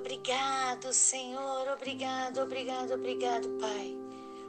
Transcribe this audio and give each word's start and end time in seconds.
obrigado, 0.00 0.92
Senhor, 0.92 1.68
obrigado, 1.68 2.40
obrigado, 2.40 2.94
obrigado, 2.94 3.48
Pai. 3.60 3.96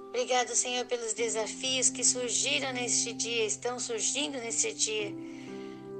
Obrigado, 0.07 0.55
Senhor, 0.55 0.85
pelos 0.85 1.13
desafios 1.13 1.89
que 1.89 2.03
surgiram 2.03 2.73
neste 2.73 3.13
dia, 3.13 3.45
estão 3.45 3.79
surgindo 3.79 4.37
neste 4.37 4.73
dia. 4.73 5.13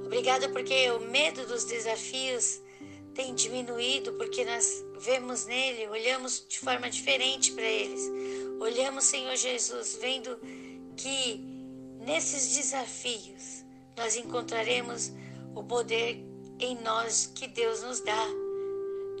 Obrigado 0.04 0.50
porque 0.50 0.90
o 0.90 1.00
medo 1.00 1.46
dos 1.46 1.64
desafios 1.64 2.60
tem 3.14 3.34
diminuído, 3.34 4.12
porque 4.14 4.44
nós 4.44 4.84
vemos 4.98 5.46
nele, 5.46 5.88
olhamos 5.88 6.44
de 6.48 6.58
forma 6.58 6.90
diferente 6.90 7.52
para 7.52 7.64
eles. 7.64 8.00
Olhamos, 8.60 9.04
Senhor 9.04 9.36
Jesus, 9.36 9.98
vendo 10.00 10.38
que 10.96 11.40
nesses 12.00 12.54
desafios 12.54 13.64
nós 13.96 14.16
encontraremos 14.16 15.12
o 15.54 15.62
poder 15.62 16.22
em 16.58 16.74
nós 16.82 17.30
que 17.34 17.46
Deus 17.48 17.82
nos 17.82 18.00
dá 18.00 18.41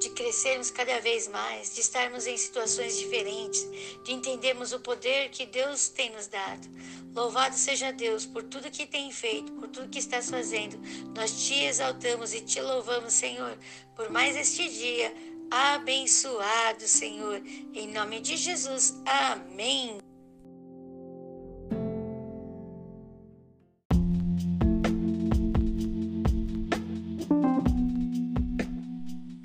de 0.02 0.10
crescermos 0.10 0.70
cada 0.70 1.00
vez 1.00 1.28
mais, 1.28 1.74
de 1.74 1.80
estarmos 1.80 2.26
em 2.26 2.36
situações 2.36 2.98
diferentes, 2.98 3.66
de 4.04 4.12
entendermos 4.12 4.72
o 4.72 4.80
poder 4.80 5.30
que 5.30 5.46
Deus 5.46 5.88
tem 5.88 6.10
nos 6.10 6.26
dado. 6.26 6.68
Louvado 7.14 7.54
seja 7.56 7.92
Deus 7.92 8.24
por 8.24 8.42
tudo 8.42 8.70
que 8.70 8.86
tem 8.86 9.10
feito, 9.12 9.52
por 9.52 9.68
tudo 9.68 9.88
que 9.88 9.98
estás 9.98 10.30
fazendo. 10.30 10.78
Nós 11.14 11.46
te 11.46 11.54
exaltamos 11.64 12.32
e 12.32 12.40
te 12.40 12.60
louvamos, 12.60 13.12
Senhor, 13.12 13.58
por 13.94 14.10
mais 14.10 14.34
este 14.36 14.68
dia 14.68 15.14
abençoado, 15.50 16.88
Senhor. 16.88 17.42
Em 17.74 17.92
nome 17.92 18.20
de 18.20 18.36
Jesus. 18.36 18.94
Amém. 19.04 20.11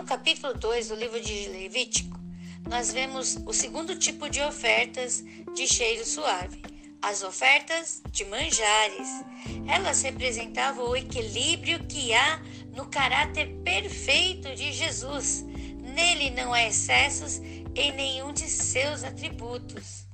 Capítulo 0.08 0.53
2 0.53 0.88
do 0.88 0.95
livro 0.95 1.19
de 1.19 1.50
Levítico, 1.50 2.17
nós 2.69 2.94
vemos 2.94 3.38
o 3.45 3.52
segundo 3.52 3.94
tipo 3.94 4.30
de 4.30 4.41
ofertas 4.41 5.22
de 5.53 5.67
cheiro 5.67 6.05
suave, 6.05 6.61
as 7.02 7.23
ofertas 7.23 8.02
de 8.09 8.23
manjares. 8.23 9.09
Elas 9.67 10.02
representavam 10.03 10.91
o 10.91 10.95
equilíbrio 10.95 11.85
que 11.88 12.13
há 12.13 12.41
no 12.73 12.85
caráter 12.85 13.50
perfeito 13.66 14.55
de 14.55 14.72
Jesus. 14.72 15.44
Nele 15.94 16.30
não 16.30 16.53
há 16.53 16.63
excessos 16.63 17.39
em 17.75 17.91
nenhum 17.91 18.31
de 18.31 18.47
seus 18.47 19.03
atributos. 19.03 20.06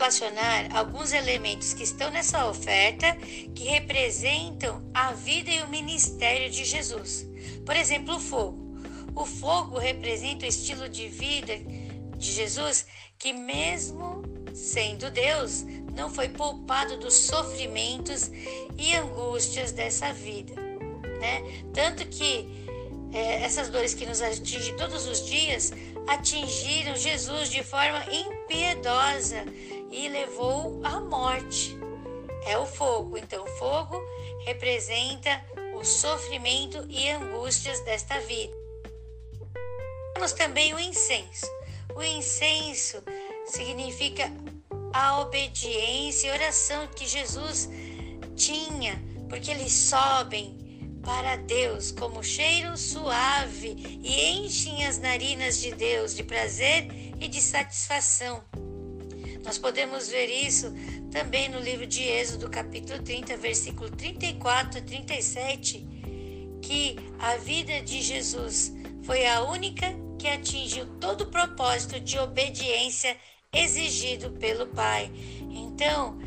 Relacionar 0.00 0.74
alguns 0.74 1.12
elementos 1.12 1.74
que 1.74 1.82
estão 1.82 2.10
nessa 2.10 2.48
oferta 2.48 3.14
que 3.54 3.64
representam 3.64 4.82
a 4.94 5.12
vida 5.12 5.50
e 5.50 5.62
o 5.62 5.68
ministério 5.68 6.50
de 6.50 6.64
Jesus. 6.64 7.28
Por 7.66 7.76
exemplo, 7.76 8.16
o 8.16 8.18
fogo. 8.18 8.80
O 9.14 9.26
fogo 9.26 9.78
representa 9.78 10.46
o 10.46 10.48
estilo 10.48 10.88
de 10.88 11.06
vida 11.06 11.52
de 12.16 12.32
Jesus 12.32 12.86
que, 13.18 13.34
mesmo 13.34 14.22
sendo 14.54 15.10
Deus, 15.10 15.66
não 15.94 16.08
foi 16.08 16.30
poupado 16.30 16.96
dos 16.96 17.12
sofrimentos 17.12 18.30
e 18.78 18.94
angústias 18.94 19.70
dessa 19.70 20.14
vida. 20.14 20.54
Né? 21.20 21.42
Tanto 21.74 22.08
que 22.08 22.48
é, 23.12 23.42
essas 23.42 23.68
dores 23.68 23.92
que 23.92 24.06
nos 24.06 24.22
atingem 24.22 24.74
todos 24.78 25.06
os 25.06 25.26
dias 25.26 25.74
atingiram 26.06 26.96
Jesus 26.96 27.50
de 27.50 27.62
forma 27.62 28.02
impiedosa 28.10 29.44
e 29.90 30.08
levou 30.08 30.80
à 30.84 31.00
morte. 31.00 31.76
É 32.46 32.56
o 32.58 32.66
fogo. 32.66 33.16
Então, 33.16 33.46
fogo 33.58 34.00
representa 34.44 35.44
o 35.74 35.84
sofrimento 35.84 36.86
e 36.88 37.08
angústias 37.10 37.80
desta 37.80 38.18
vida. 38.20 38.54
Temos 40.14 40.32
também 40.32 40.74
o 40.74 40.78
incenso. 40.78 41.46
O 41.94 42.02
incenso 42.02 43.02
significa 43.46 44.30
a 44.92 45.20
obediência 45.20 46.28
e 46.28 46.32
oração 46.32 46.86
que 46.88 47.06
Jesus 47.06 47.68
tinha, 48.36 49.02
porque 49.28 49.50
eles 49.50 49.72
sobem 49.72 50.58
para 51.02 51.36
Deus 51.36 51.92
como 51.92 52.22
cheiro 52.22 52.76
suave 52.76 54.00
e 54.02 54.30
enchem 54.32 54.86
as 54.86 54.98
narinas 54.98 55.58
de 55.60 55.72
Deus 55.74 56.14
de 56.14 56.22
prazer 56.22 56.88
e 57.20 57.28
de 57.28 57.40
satisfação. 57.40 58.49
Nós 59.44 59.58
podemos 59.58 60.08
ver 60.08 60.26
isso 60.26 60.72
também 61.10 61.48
no 61.48 61.58
livro 61.58 61.86
de 61.86 62.02
Êxodo, 62.02 62.48
capítulo 62.50 63.02
30, 63.02 63.36
versículo 63.36 63.90
34 63.90 64.78
a 64.78 64.82
37, 64.82 65.86
que 66.62 66.96
a 67.18 67.36
vida 67.36 67.80
de 67.82 68.00
Jesus 68.00 68.72
foi 69.02 69.26
a 69.26 69.42
única 69.42 69.86
que 70.18 70.28
atingiu 70.28 70.86
todo 71.00 71.22
o 71.22 71.30
propósito 71.30 71.98
de 71.98 72.18
obediência 72.18 73.16
exigido 73.52 74.30
pelo 74.32 74.66
Pai. 74.66 75.10
Então, 75.50 76.18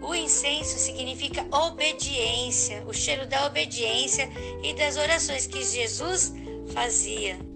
o 0.00 0.14
incenso 0.14 0.78
significa 0.78 1.46
obediência, 1.54 2.82
o 2.86 2.92
cheiro 2.92 3.26
da 3.26 3.46
obediência 3.46 4.28
e 4.62 4.74
das 4.74 4.96
orações 4.96 5.46
que 5.46 5.62
Jesus 5.62 6.32
fazia. 6.72 7.51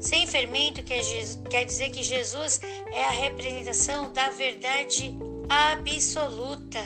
Sem 0.00 0.26
fermento 0.26 0.82
quer 0.82 1.64
dizer 1.64 1.90
que 1.90 2.02
Jesus 2.02 2.60
é 2.92 3.04
a 3.04 3.10
representação 3.10 4.12
da 4.12 4.28
verdade 4.30 5.16
absoluta, 5.48 6.80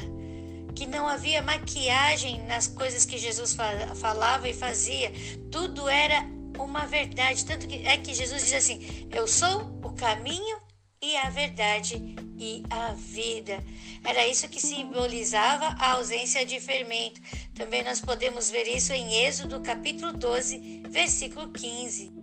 que 0.75 0.87
não 0.87 1.09
havia 1.09 1.43
maquiagem 1.43 2.43
nas 2.47 2.67
coisas 2.67 3.05
que 3.05 3.19
Jesus 3.19 3.57
falava 3.97 4.49
e 4.49 4.55
fazia, 4.55 5.13
tudo 5.51 5.89
era 5.89 6.25
uma 6.59 6.87
verdade. 6.87 7.45
Tanto 7.45 7.67
que 7.67 7.87
é 7.87 7.97
que 7.97 8.15
Jesus 8.15 8.45
diz 8.45 8.53
assim: 8.53 9.09
Eu 9.11 9.27
sou 9.27 9.63
o 9.83 9.93
caminho 9.93 10.59
e 11.03 11.17
a 11.17 11.31
verdade 11.31 12.15
e 12.39 12.63
a 12.71 12.93
vida. 12.93 13.63
Era 14.05 14.27
isso 14.27 14.49
que 14.49 14.61
simbolizava 14.61 15.67
a 15.79 15.93
ausência 15.93 16.45
de 16.47 16.61
fermento. 16.61 17.21
Também 17.55 17.83
nós 17.83 18.01
podemos 18.01 18.51
ver 18.51 18.67
isso 18.67 18.93
em 18.93 19.25
Êxodo 19.25 19.61
capítulo 19.61 20.13
12, 20.13 20.83
versículo 20.89 21.51
15. 21.51 22.20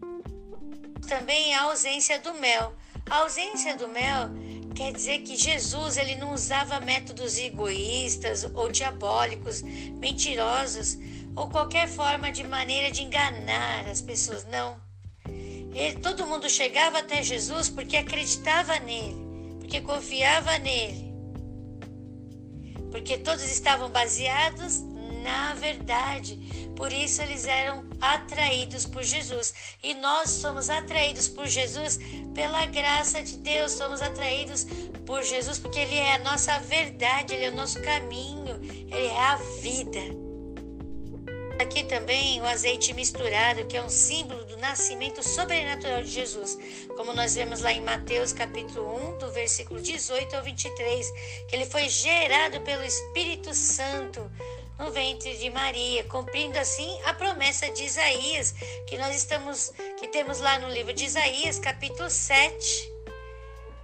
Também 1.08 1.56
a 1.56 1.64
ausência 1.64 2.20
do 2.20 2.34
mel. 2.34 2.76
A 3.10 3.20
ausência 3.20 3.76
do 3.78 3.88
mel 3.88 4.30
quer 4.76 4.92
dizer 4.92 5.20
que 5.20 5.38
Jesus 5.38 5.96
ele 5.98 6.16
não 6.16 6.34
usava 6.34 6.80
métodos 6.82 7.38
egoístas 7.38 8.44
ou 8.54 8.70
diabólicos, 8.70 9.62
mentirosos 9.62 10.98
ou 11.36 11.50
qualquer 11.50 11.88
forma 11.88 12.32
de 12.32 12.44
maneira 12.44 12.92
de 12.92 13.04
enganar 13.04 13.88
as 13.88 14.02
pessoas, 14.02 14.46
não. 14.46 14.80
Ele, 15.74 15.98
todo 16.00 16.28
mundo 16.28 16.50
chegava 16.50 17.00
até 17.00 17.24
Jesus 17.24 17.70
porque 17.70 17.96
acreditava 17.96 18.78
nele, 18.80 19.16
porque 19.60 19.80
confiava 19.80 20.58
nele, 20.58 21.14
porque 22.92 23.18
todos 23.18 23.44
estavam 23.46 23.90
baseados 23.90 24.82
na 25.24 25.54
verdade. 25.54 26.36
Por 26.76 26.92
isso 26.94 27.22
eles 27.22 27.46
eram 27.46 27.86
atraídos 28.00 28.86
por 28.86 29.04
Jesus. 29.04 29.54
E 29.84 29.94
nós 29.96 30.30
somos 30.30 30.70
atraídos 30.70 31.28
por 31.28 31.48
Jesus 31.48 32.00
pela 32.34 32.66
graça 32.68 33.22
de 33.22 33.38
Deus. 33.38 33.72
Somos 33.72 34.02
atraídos 34.02 34.66
por 35.06 35.24
Jesus 35.24 35.58
porque 35.58 35.80
Ele 35.80 35.96
é 35.96 36.16
a 36.16 36.20
nossa 36.20 36.60
verdade, 36.60 37.34
Ele 37.34 37.46
é 37.46 37.50
o 37.50 37.56
nosso 37.56 37.82
caminho, 37.82 38.60
Ele 38.62 39.08
é 39.08 39.20
a 39.20 39.36
vida. 39.62 40.28
Aqui 41.60 41.84
também 41.86 42.40
o 42.40 42.46
azeite 42.46 42.94
misturado, 42.94 43.66
que 43.66 43.76
é 43.76 43.82
um 43.82 43.90
símbolo 43.90 44.46
do 44.46 44.58
nascimento 44.58 45.24
sobrenatural 45.24 46.04
de 46.04 46.12
Jesus, 46.12 46.56
como 46.96 47.14
nós 47.14 47.34
vemos 47.34 47.62
lá 47.62 47.72
em 47.72 47.82
Mateus 47.82 48.32
capítulo 48.32 49.16
1, 49.16 49.18
do 49.18 49.32
versículo 49.32 49.82
18 49.82 50.36
ao 50.36 50.44
23, 50.44 51.12
que 51.48 51.56
ele 51.56 51.66
foi 51.66 51.90
gerado 51.90 52.62
pelo 52.62 52.84
Espírito 52.84 53.56
Santo 53.56 54.22
no 54.78 54.92
ventre 54.92 55.38
de 55.38 55.50
Maria, 55.50 56.04
cumprindo 56.06 56.58
assim 56.58 57.00
a 57.06 57.14
promessa 57.14 57.70
de 57.72 57.84
Isaías, 57.84 58.54
que 58.88 58.98
nós 58.98 59.16
estamos 59.16 59.72
que 60.00 60.08
temos 60.08 60.40
lá 60.40 60.60
no 60.60 60.70
livro 60.70 60.94
de 60.94 61.06
Isaías, 61.06 61.60
capítulo 61.60 62.10
7, 62.10 62.92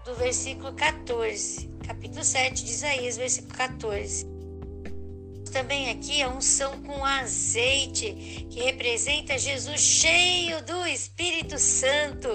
do 0.05 0.15
versículo 0.15 0.73
14. 0.73 1.69
Capítulo 1.85 2.23
7 2.23 2.63
de 2.63 2.71
Isaías, 2.71 3.17
versículo 3.17 3.53
14 3.55 4.32
também 5.53 5.91
aqui 5.91 6.23
a 6.23 6.29
unção 6.29 6.81
com 6.81 7.05
azeite, 7.05 8.47
que 8.50 8.59
representa 8.59 9.38
Jesus 9.38 9.79
cheio 9.79 10.63
do 10.63 10.85
Espírito 10.88 11.59
Santo, 11.59 12.27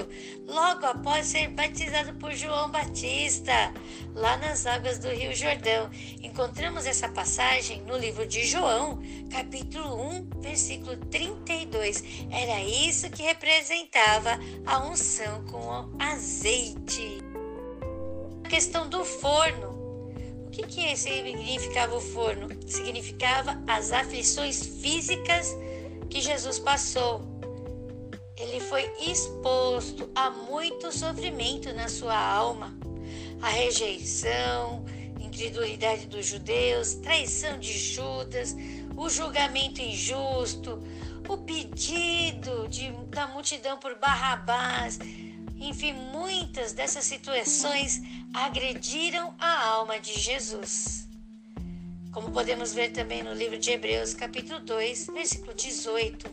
logo 0.46 0.86
após 0.86 1.26
ser 1.26 1.48
batizado 1.48 2.14
por 2.14 2.32
João 2.32 2.70
Batista, 2.70 3.74
lá 4.14 4.36
nas 4.36 4.66
águas 4.66 5.00
do 5.00 5.08
Rio 5.08 5.34
Jordão. 5.34 5.90
Encontramos 6.22 6.86
essa 6.86 7.08
passagem 7.08 7.82
no 7.82 7.98
livro 7.98 8.24
de 8.24 8.46
João, 8.46 9.02
capítulo 9.32 10.00
1, 10.00 10.40
versículo 10.40 10.96
32. 10.96 12.04
Era 12.30 12.62
isso 12.62 13.10
que 13.10 13.24
representava 13.24 14.38
a 14.64 14.78
unção 14.86 15.44
com 15.46 15.92
azeite. 15.98 17.18
A 18.44 18.48
questão 18.48 18.88
do 18.88 19.04
forno 19.04 19.77
que, 20.50 20.62
que 20.62 20.96
significava 20.96 21.96
o 21.96 22.00
forno? 22.00 22.48
Significava 22.66 23.62
as 23.66 23.92
aflições 23.92 24.64
físicas 24.80 25.56
que 26.08 26.20
Jesus 26.20 26.58
passou. 26.58 27.22
ele 28.36 28.60
foi 28.60 28.90
exposto 29.00 30.08
a 30.14 30.30
muito 30.30 30.92
sofrimento 30.92 31.72
na 31.74 31.88
sua 31.88 32.16
alma. 32.16 32.78
A 33.42 33.48
rejeição, 33.48 34.84
incredulidade 35.20 36.06
dos 36.06 36.26
judeus, 36.26 36.94
traição 36.94 37.58
de 37.58 37.72
Judas, 37.72 38.56
o 38.96 39.08
julgamento 39.08 39.80
injusto, 39.80 40.82
o 41.28 41.36
pedido 41.36 42.68
de, 42.68 42.90
da 43.10 43.26
multidão 43.28 43.78
por 43.78 43.96
Barrabás, 43.96 44.98
enfim, 45.68 45.92
muitas 45.92 46.72
dessas 46.72 47.04
situações 47.04 48.00
agrediram 48.32 49.34
a 49.38 49.66
alma 49.66 50.00
de 50.00 50.18
Jesus. 50.18 51.06
Como 52.10 52.30
podemos 52.30 52.72
ver 52.72 52.90
também 52.90 53.22
no 53.22 53.34
livro 53.34 53.58
de 53.58 53.70
Hebreus, 53.70 54.14
capítulo 54.14 54.60
2, 54.60 55.08
versículo 55.08 55.54
18. 55.54 56.30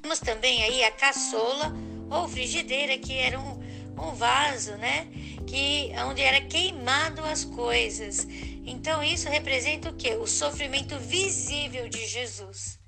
Temos 0.00 0.20
também 0.20 0.62
aí 0.62 0.82
a 0.84 0.90
caçola 0.90 1.72
ou 2.10 2.26
frigideira, 2.26 2.96
que 2.96 3.12
era 3.12 3.38
um, 3.38 3.60
um 3.98 4.14
vaso, 4.14 4.72
né? 4.76 5.06
Que, 5.46 5.92
onde 6.08 6.22
era 6.22 6.40
queimado 6.40 7.22
as 7.24 7.44
coisas. 7.44 8.26
Então 8.64 9.02
isso 9.02 9.28
representa 9.28 9.90
o 9.90 9.94
que? 9.94 10.14
O 10.14 10.26
sofrimento 10.26 10.98
visível 10.98 11.90
de 11.90 12.06
Jesus. 12.06 12.78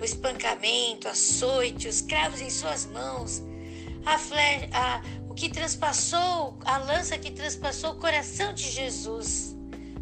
O 0.00 0.04
espancamento, 0.04 1.08
açoite, 1.08 1.88
os 1.88 2.00
cravos 2.00 2.40
em 2.40 2.50
suas 2.50 2.86
mãos, 2.86 3.42
a, 4.04 4.18
fle 4.18 4.68
a 4.72 5.02
o 5.28 5.34
que 5.34 5.48
transpassou, 5.48 6.58
a 6.64 6.78
lança 6.78 7.18
que 7.18 7.30
transpassou 7.30 7.92
o 7.92 7.98
coração 7.98 8.52
de 8.52 8.70
Jesus. 8.70 9.56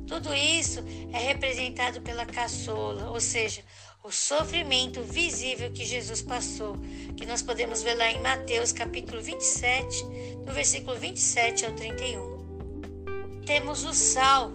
Tudo 0.06 0.32
isso 0.32 0.84
é 1.12 1.19
representado 1.19 2.00
pela 2.00 2.25
caçola, 2.25 3.10
ou 3.10 3.20
seja, 3.20 3.62
o 4.04 4.12
sofrimento 4.12 5.02
visível 5.02 5.72
que 5.72 5.84
Jesus 5.84 6.22
passou, 6.22 6.76
que 7.16 7.26
nós 7.26 7.43
podemos 7.43 7.82
ver 7.82 7.94
lá 7.94 8.08
em 8.12 8.22
Mateus 8.22 8.70
capítulo 8.70 9.20
27, 9.20 10.04
do 10.44 10.52
versículo 10.52 10.96
27 10.96 11.66
ao 11.66 11.72
31. 11.72 13.42
Temos 13.44 13.84
o 13.84 13.92
sal. 13.92 14.52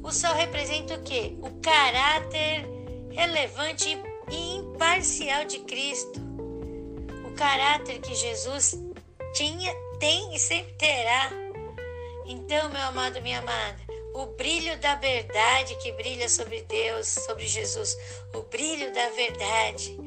O 0.00 0.12
sal 0.12 0.36
representa 0.36 0.94
o 0.94 1.02
quê? 1.02 1.36
O 1.42 1.50
caráter 1.60 2.68
relevante 3.10 3.98
e 4.30 4.56
imparcial 4.58 5.44
de 5.44 5.58
Cristo. 5.60 6.33
Caráter 7.34 8.00
que 8.00 8.14
Jesus 8.14 8.74
tinha, 9.34 9.74
tem 9.98 10.34
e 10.34 10.38
sempre 10.38 10.72
terá. 10.74 11.30
Então, 12.26 12.70
meu 12.70 12.80
amado, 12.82 13.20
minha 13.20 13.40
amada, 13.40 13.80
o 14.14 14.26
brilho 14.26 14.78
da 14.78 14.94
verdade 14.94 15.76
que 15.76 15.92
brilha 15.92 16.28
sobre 16.28 16.62
Deus, 16.62 17.08
sobre 17.08 17.46
Jesus, 17.46 17.96
o 18.32 18.42
brilho 18.42 18.92
da 18.94 19.10
verdade, 19.10 19.98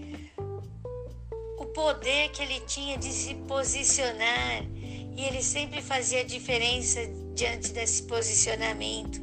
o 1.58 1.66
poder 1.66 2.30
que 2.30 2.42
ele 2.42 2.62
tinha 2.62 2.98
de 2.98 3.12
se 3.12 3.36
posicionar 3.36 4.64
e 5.16 5.26
ele 5.26 5.44
sempre 5.44 5.82
fazia 5.82 6.24
diferença 6.24 7.02
diante 7.34 7.74
desse 7.74 8.04
posicionamento. 8.04 9.22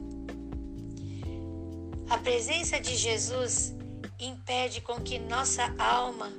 A 2.10 2.18
presença 2.18 2.78
de 2.78 2.94
Jesus 2.94 3.74
impede 4.20 4.82
com 4.82 5.00
que 5.00 5.18
nossa 5.18 5.74
alma 5.78 6.30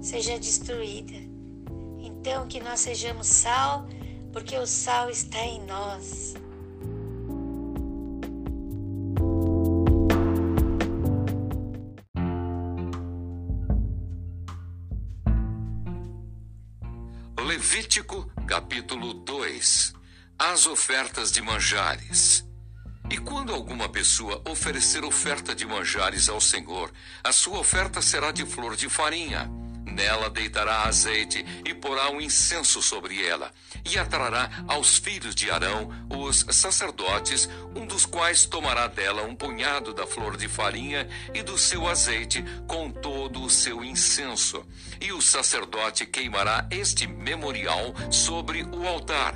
seja 0.00 0.38
destruída. 0.38 1.14
Então 2.00 2.46
que 2.46 2.60
nós 2.60 2.80
sejamos 2.80 3.26
sal, 3.26 3.86
porque 4.32 4.56
o 4.56 4.66
sal 4.66 5.10
está 5.10 5.38
em 5.38 5.64
nós. 5.66 6.34
Levítico 17.38 18.30
capítulo 18.46 19.14
2 19.14 19.94
As 20.38 20.66
ofertas 20.66 21.32
de 21.32 21.40
manjares. 21.42 22.44
E 23.10 23.16
quando 23.16 23.54
alguma 23.54 23.88
pessoa 23.88 24.42
oferecer 24.46 25.02
oferta 25.02 25.54
de 25.54 25.64
manjares 25.64 26.28
ao 26.28 26.40
Senhor, 26.40 26.92
a 27.24 27.32
sua 27.32 27.58
oferta 27.58 28.02
será 28.02 28.30
de 28.30 28.44
flor 28.44 28.76
de 28.76 28.88
farinha 28.88 29.50
Nela 29.98 30.30
deitará 30.30 30.84
azeite 30.84 31.44
e 31.64 31.74
porá 31.74 32.08
um 32.08 32.20
incenso 32.20 32.80
sobre 32.80 33.20
ela, 33.26 33.50
e 33.84 33.98
atrará 33.98 34.48
aos 34.68 34.96
filhos 34.96 35.34
de 35.34 35.50
Arão, 35.50 35.90
os 36.08 36.46
sacerdotes, 36.52 37.48
um 37.74 37.84
dos 37.84 38.06
quais 38.06 38.46
tomará 38.46 38.86
dela 38.86 39.24
um 39.24 39.34
punhado 39.34 39.92
da 39.92 40.06
flor 40.06 40.36
de 40.36 40.46
farinha 40.46 41.08
e 41.34 41.42
do 41.42 41.58
seu 41.58 41.88
azeite 41.88 42.44
com 42.68 42.92
todo 42.92 43.42
o 43.42 43.50
seu 43.50 43.82
incenso. 43.82 44.64
E 45.00 45.12
o 45.12 45.20
sacerdote 45.20 46.06
queimará 46.06 46.68
este 46.70 47.08
memorial 47.08 47.92
sobre 48.08 48.62
o 48.62 48.86
altar. 48.86 49.34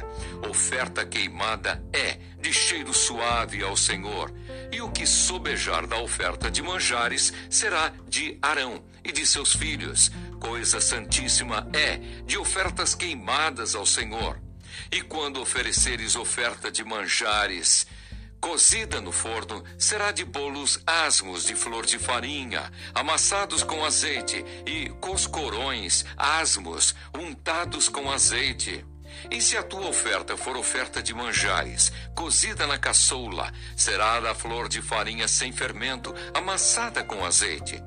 Oferta 0.49 1.05
queimada 1.05 1.85
é 1.93 2.19
de 2.41 2.53
cheiro 2.53 2.94
suave 2.94 3.65
ao 3.65 3.76
Senhor. 3.76 4.32
E 4.70 4.81
o 4.81 4.91
que 4.93 5.08
sobejar 5.08 5.88
da 5.88 5.97
oferta 5.97 6.49
de 6.49 6.62
manjares 6.62 7.32
será 7.50 7.93
de 8.08 8.38
Arão 8.41 8.85
e 9.05 9.11
de 9.11 9.26
seus 9.26 9.55
filhos 9.55 10.11
coisa 10.43 10.81
santíssima 10.81 11.69
é 11.73 11.99
de 12.27 12.37
ofertas 12.37 12.97
queimadas 12.97 13.77
ao 13.77 13.87
Senhor. 13.87 14.43
E 14.91 15.00
quando 15.00 15.41
ofereceres 15.41 16.17
oferta 16.17 16.69
de 16.69 16.83
manjares, 16.83 17.87
cozida 18.41 19.00
no 19.00 19.12
forno, 19.12 19.62
será 19.79 20.11
de 20.11 20.25
bolos 20.25 20.81
asmos 20.85 21.44
de 21.44 21.55
flor 21.55 21.87
de 21.87 21.97
farinha, 21.97 22.73
amassados 22.93 23.62
com 23.62 23.85
azeite, 23.85 24.44
e 24.67 24.89
coscorões 25.00 26.05
asmos, 26.17 26.93
untados 27.17 27.89
com 27.89 28.11
azeite. 28.11 28.85
E 29.31 29.41
se 29.41 29.56
a 29.56 29.62
tua 29.62 29.87
oferta 29.87 30.37
for 30.37 30.56
oferta 30.56 31.00
de 31.00 31.15
manjares, 31.15 31.93
cozida 32.17 32.67
na 32.67 32.79
caçoula, 32.79 33.53
será 33.77 34.19
da 34.19 34.35
flor 34.35 34.69
de 34.69 34.83
farinha 34.83 35.29
sem 35.29 35.53
fermento, 35.53 36.12
amassada 36.35 37.05
com 37.05 37.25
azeite. 37.25 37.81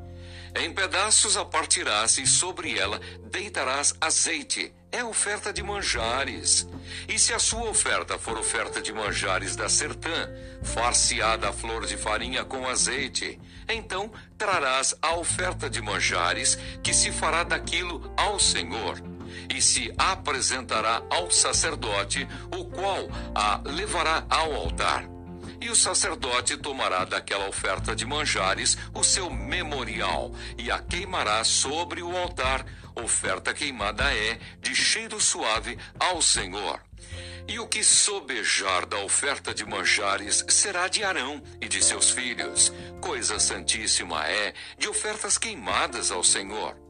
Em 0.55 0.73
pedaços 0.73 1.35
a 1.35 1.43
partirás 1.43 2.17
e 2.17 2.25
sobre 2.25 2.77
ela 2.77 2.99
deitarás 3.29 3.93
azeite. 3.99 4.73
É 4.89 5.03
oferta 5.03 5.51
de 5.51 5.61
manjares. 5.61 6.65
E 7.09 7.19
se 7.19 7.33
a 7.33 7.39
sua 7.39 7.69
oferta 7.69 8.17
for 8.17 8.37
oferta 8.37 8.81
de 8.81 8.93
manjares 8.93 9.53
da 9.53 9.67
sertã, 9.67 10.29
farseada 10.63 11.49
a 11.49 11.53
flor 11.53 11.85
de 11.85 11.97
farinha 11.97 12.45
com 12.45 12.65
azeite, 12.65 13.37
então 13.67 14.09
trarás 14.37 14.95
a 15.01 15.15
oferta 15.15 15.69
de 15.69 15.81
manjares, 15.81 16.57
que 16.81 16.93
se 16.93 17.11
fará 17.11 17.43
daquilo 17.43 18.13
ao 18.15 18.39
Senhor 18.39 19.01
e 19.53 19.61
se 19.61 19.93
apresentará 19.97 21.03
ao 21.09 21.29
sacerdote, 21.29 22.25
o 22.55 22.63
qual 22.65 23.09
a 23.33 23.61
levará 23.65 24.25
ao 24.29 24.53
altar. 24.53 25.14
E 25.59 25.69
o 25.69 25.75
sacerdote 25.75 26.57
tomará 26.57 27.05
daquela 27.05 27.47
oferta 27.47 27.95
de 27.95 28.05
manjares 28.05 28.77
o 28.93 29.03
seu 29.03 29.29
memorial 29.29 30.31
e 30.57 30.69
a 30.71 30.79
queimará 30.79 31.43
sobre 31.43 32.01
o 32.01 32.15
altar. 32.15 32.65
Oferta 32.95 33.53
queimada 33.53 34.13
é 34.15 34.39
de 34.61 34.73
cheiro 34.75 35.19
suave 35.19 35.77
ao 35.99 36.21
Senhor. 36.21 36.79
E 37.47 37.59
o 37.59 37.67
que 37.67 37.83
sobejar 37.83 38.85
da 38.85 38.97
oferta 38.99 39.53
de 39.53 39.65
manjares 39.65 40.43
será 40.47 40.87
de 40.87 41.03
Arão 41.03 41.43
e 41.61 41.67
de 41.67 41.83
seus 41.83 42.09
filhos. 42.09 42.71
Coisa 43.01 43.39
santíssima 43.39 44.25
é 44.27 44.53
de 44.77 44.87
ofertas 44.87 45.37
queimadas 45.37 46.09
ao 46.09 46.23
Senhor 46.23 46.84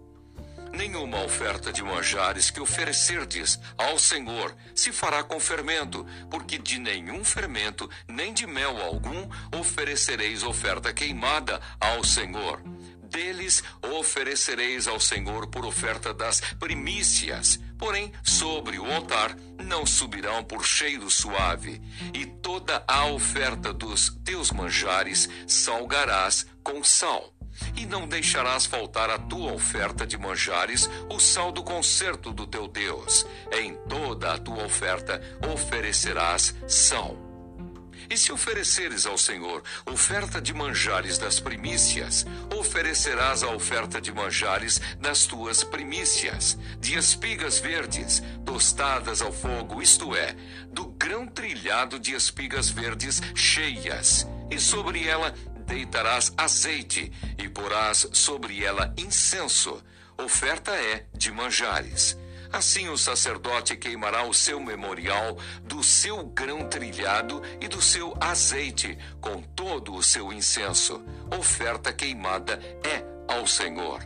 nenhuma 0.75 1.23
oferta 1.23 1.71
de 1.71 1.81
manjares 1.81 2.51
que 2.51 2.59
oferecerdes 2.59 3.59
ao 3.77 3.97
Senhor 3.97 4.55
se 4.75 4.91
fará 4.91 5.23
com 5.23 5.39
fermento, 5.39 6.05
porque 6.29 6.57
de 6.57 6.77
nenhum 6.77 7.23
fermento, 7.23 7.89
nem 8.07 8.33
de 8.33 8.45
mel 8.45 8.81
algum, 8.81 9.27
oferecereis 9.57 10.43
oferta 10.43 10.93
queimada 10.93 11.61
ao 11.79 12.03
Senhor. 12.03 12.61
Deles 13.03 13.63
oferecereis 13.81 14.87
ao 14.87 14.99
Senhor 14.99 15.47
por 15.47 15.65
oferta 15.65 16.13
das 16.13 16.41
primícias. 16.59 17.59
Porém, 17.77 18.11
sobre 18.23 18.77
o 18.79 18.91
altar 18.93 19.35
não 19.63 19.85
subirão 19.85 20.43
por 20.43 20.65
cheiro 20.65 21.09
suave, 21.09 21.81
e 22.13 22.25
toda 22.25 22.83
a 22.87 23.05
oferta 23.07 23.73
dos 23.73 24.17
teus 24.23 24.51
manjares 24.51 25.29
salgarás 25.47 26.45
com 26.63 26.83
sal 26.83 27.34
e 27.75 27.85
não 27.85 28.07
deixarás 28.07 28.65
faltar 28.65 29.09
a 29.09 29.17
tua 29.17 29.53
oferta 29.53 30.05
de 30.05 30.17
manjares, 30.17 30.89
o 31.09 31.19
sal 31.19 31.51
do 31.51 31.63
concerto 31.63 32.31
do 32.31 32.47
teu 32.47 32.67
Deus. 32.67 33.25
Em 33.51 33.75
toda 33.87 34.33
a 34.33 34.37
tua 34.37 34.63
oferta 34.63 35.21
oferecerás 35.53 36.55
sal. 36.67 37.25
E 38.09 38.17
se 38.17 38.31
ofereceres 38.31 39.05
ao 39.05 39.17
Senhor 39.17 39.63
oferta 39.85 40.41
de 40.41 40.53
manjares 40.53 41.17
das 41.17 41.39
primícias, 41.39 42.25
oferecerás 42.55 43.43
a 43.43 43.49
oferta 43.49 43.99
de 43.99 44.11
manjares 44.11 44.79
das 44.99 45.25
tuas 45.25 45.63
primícias, 45.63 46.57
de 46.79 46.95
espigas 46.95 47.59
verdes, 47.59 48.21
tostadas 48.45 49.21
ao 49.21 49.31
fogo, 49.31 49.81
isto 49.81 50.15
é, 50.15 50.35
do 50.71 50.85
grão 50.85 51.25
trilhado 51.25 51.99
de 51.99 52.13
espigas 52.13 52.69
verdes 52.69 53.21
cheias, 53.33 54.27
e 54.51 54.59
sobre 54.59 55.07
ela 55.07 55.33
deitarás 55.65 56.31
azeite 56.37 57.11
e 57.37 57.49
porás 57.49 58.07
sobre 58.13 58.63
ela 58.63 58.93
incenso, 58.97 59.81
Oferta 60.17 60.71
é 60.71 61.05
de 61.13 61.29
manjares. 61.29 62.17
Assim 62.51 62.87
o 62.87 62.97
sacerdote 62.97 63.75
queimará 63.75 64.23
o 64.23 64.33
seu 64.33 64.61
memorial 64.61 65.37
do 65.63 65.83
seu 65.83 66.25
grão 66.27 66.69
trilhado 66.69 67.41
e 67.59 67.67
do 67.67 67.81
seu 67.81 68.13
azeite, 68.19 68.97
com 69.19 69.41
todo 69.41 69.93
o 69.93 70.01
seu 70.01 70.31
incenso. 70.31 71.03
Oferta 71.37 71.91
queimada 71.91 72.53
é 72.81 73.03
ao 73.27 73.45
Senhor. 73.45 73.99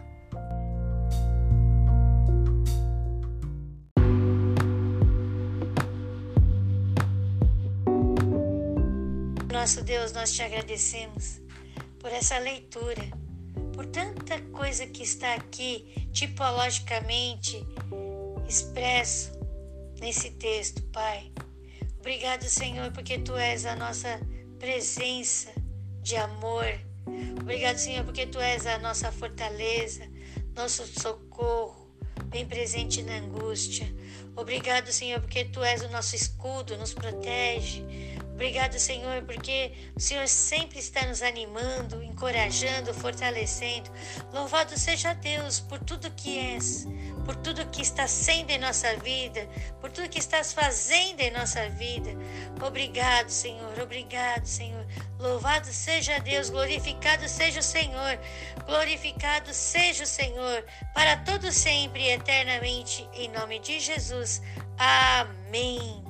Nosso 9.51 9.83
Deus, 9.83 10.11
nós 10.11 10.31
te 10.31 10.41
agradecemos 10.41 11.48
por 11.99 12.11
essa 12.11 12.37
leitura, 12.39 13.03
por 13.73 13.85
tanta 13.87 14.41
coisa 14.51 14.87
que 14.87 15.03
está 15.03 15.35
aqui 15.35 16.07
tipologicamente 16.11 17.65
expresso 18.47 19.31
nesse 19.99 20.31
texto, 20.31 20.81
Pai. 20.91 21.31
Obrigado, 21.99 22.43
Senhor, 22.43 22.91
porque 22.91 23.19
tu 23.19 23.35
és 23.35 23.65
a 23.65 23.75
nossa 23.75 24.19
presença 24.57 25.51
de 26.01 26.15
amor. 26.15 26.65
Obrigado, 27.39 27.77
Senhor, 27.77 28.05
porque 28.05 28.25
tu 28.25 28.39
és 28.39 28.65
a 28.65 28.77
nossa 28.79 29.11
fortaleza, 29.11 30.07
nosso 30.55 30.85
socorro, 30.87 31.89
bem 32.25 32.45
presente 32.45 33.03
na 33.03 33.17
angústia. 33.17 33.93
Obrigado, 34.35 34.91
Senhor, 34.91 35.19
porque 35.19 35.45
tu 35.45 35.61
és 35.63 35.81
o 35.81 35.89
nosso 35.89 36.15
escudo, 36.15 36.77
nos 36.77 36.93
protege. 36.93 37.83
Obrigado, 38.39 38.79
Senhor, 38.79 39.21
porque 39.23 39.73
o 39.97 39.99
Senhor 39.99 40.25
sempre 40.29 40.79
está 40.79 41.05
nos 41.05 41.21
animando, 41.21 42.01
encorajando, 42.01 42.93
fortalecendo. 42.93 43.91
Louvado 44.31 44.79
seja 44.79 45.13
Deus 45.13 45.59
por 45.59 45.77
tudo 45.79 46.09
que 46.11 46.39
és, 46.39 46.87
por 47.25 47.35
tudo 47.35 47.67
que 47.67 47.81
está 47.81 48.07
sendo 48.07 48.51
em 48.51 48.57
nossa 48.57 48.95
vida, 48.95 49.45
por 49.81 49.91
tudo 49.91 50.07
que 50.07 50.19
estás 50.19 50.53
fazendo 50.53 51.19
em 51.19 51.31
nossa 51.31 51.67
vida. 51.71 52.11
Obrigado, 52.65 53.27
Senhor, 53.29 53.77
obrigado, 53.77 54.45
Senhor. 54.45 54.87
Louvado 55.19 55.67
seja 55.67 56.17
Deus, 56.19 56.49
glorificado 56.49 57.27
seja 57.27 57.59
o 57.59 57.63
Senhor, 57.63 58.17
glorificado 58.65 59.53
seja 59.53 60.05
o 60.05 60.07
Senhor, 60.07 60.63
para 60.95 61.17
todo 61.17 61.51
sempre 61.51 62.03
e 62.03 62.11
eternamente, 62.11 63.05
em 63.15 63.27
nome 63.27 63.59
de 63.59 63.81
Jesus. 63.81 64.41
Amém. 64.77 66.08